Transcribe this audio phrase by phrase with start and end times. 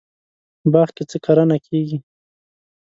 [0.73, 1.97] باغ کې څه کرنه کیږي؟